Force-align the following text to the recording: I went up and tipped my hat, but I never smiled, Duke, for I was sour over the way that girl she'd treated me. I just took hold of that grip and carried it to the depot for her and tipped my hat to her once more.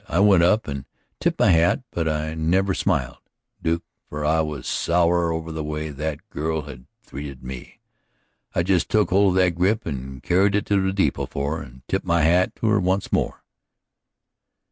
I 0.07 0.19
went 0.19 0.41
up 0.41 0.67
and 0.67 0.85
tipped 1.19 1.39
my 1.39 1.51
hat, 1.51 1.83
but 1.91 2.09
I 2.09 2.33
never 2.33 2.73
smiled, 2.73 3.19
Duke, 3.61 3.83
for 4.09 4.25
I 4.25 4.41
was 4.41 4.65
sour 4.65 5.31
over 5.31 5.51
the 5.51 5.63
way 5.63 5.89
that 5.91 6.27
girl 6.31 6.65
she'd 6.65 6.87
treated 7.05 7.43
me. 7.43 7.79
I 8.55 8.63
just 8.63 8.89
took 8.89 9.11
hold 9.11 9.33
of 9.33 9.35
that 9.43 9.51
grip 9.51 9.85
and 9.85 10.23
carried 10.23 10.55
it 10.55 10.65
to 10.65 10.81
the 10.81 10.91
depot 10.91 11.27
for 11.27 11.57
her 11.57 11.61
and 11.61 11.83
tipped 11.87 12.03
my 12.07 12.23
hat 12.23 12.55
to 12.55 12.67
her 12.69 12.79
once 12.79 13.11
more. 13.13 13.43